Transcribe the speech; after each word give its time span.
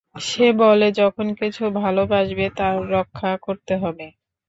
সে 0.21 0.47
বলে, 0.61 0.87
যখন 0.99 1.27
কিছু 1.39 1.63
ভালোবাসবে, 1.79 2.45
তার 2.57 2.75
রক্ষা 2.91 3.31
করতে 3.45 3.73
হবে। 3.77 4.05